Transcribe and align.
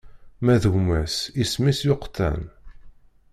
Ma 0.43 0.55
d 0.61 0.63
gma-s 0.73 1.15
isem-is 1.41 1.79
Yuqtan. 1.87 2.41